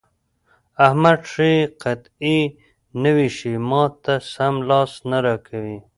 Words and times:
احمد 0.85 1.19
ښې 1.31 1.51
قطعې 1.83 2.39
نه 3.01 3.09
وېشي؛ 3.15 3.53
ما 3.69 3.83
ته 4.03 4.13
سم 4.31 4.55
لاس 4.69 4.91
نه 5.09 5.17
راکوي. 5.25 5.77